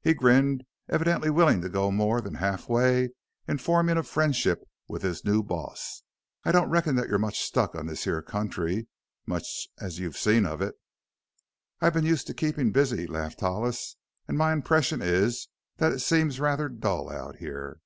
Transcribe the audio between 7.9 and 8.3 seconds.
here